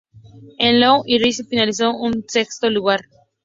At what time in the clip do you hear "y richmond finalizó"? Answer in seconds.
1.05-1.93